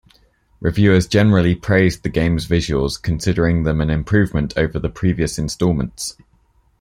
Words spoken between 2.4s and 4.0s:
visuals, considering them an